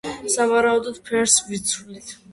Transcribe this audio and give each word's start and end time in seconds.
სავარაუდოდ 0.35 0.97
ფერს 1.11 1.37
ვცვლით. 1.53 2.13